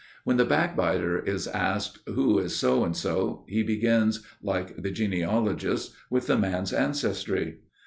When 0.23 0.37
the 0.37 0.45
backbiter 0.45 1.19
is 1.19 1.45
asked 1.45 1.99
"Who 2.07 2.39
is 2.39 2.55
so 2.55 2.83
and 2.83 2.97
so?" 2.97 3.45
he 3.47 3.61
begins, 3.61 4.23
like 4.41 4.81
the 4.81 4.89
genealogists, 4.89 5.95
with 6.09 6.25
the 6.25 6.39
man's 6.39 6.73
ancestry. 6.73 7.59